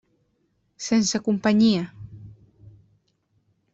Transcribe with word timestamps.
Sense 0.85 1.21
companyia. 1.27 1.85